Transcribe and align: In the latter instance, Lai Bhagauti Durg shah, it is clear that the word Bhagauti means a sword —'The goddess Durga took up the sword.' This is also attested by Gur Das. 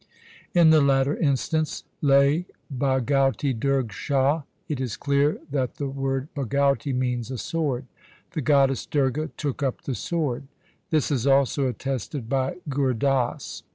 In 0.55 0.71
the 0.71 0.81
latter 0.81 1.15
instance, 1.15 1.83
Lai 2.01 2.45
Bhagauti 2.75 3.53
Durg 3.53 3.91
shah, 3.91 4.41
it 4.67 4.81
is 4.81 4.97
clear 4.97 5.37
that 5.51 5.75
the 5.75 5.89
word 5.89 6.27
Bhagauti 6.33 6.91
means 6.91 7.29
a 7.29 7.37
sword 7.37 7.85
—'The 8.33 8.41
goddess 8.41 8.87
Durga 8.87 9.29
took 9.37 9.61
up 9.61 9.83
the 9.83 9.93
sword.' 9.93 10.47
This 10.89 11.11
is 11.11 11.27
also 11.27 11.67
attested 11.67 12.27
by 12.27 12.55
Gur 12.67 12.93
Das. 12.95 13.61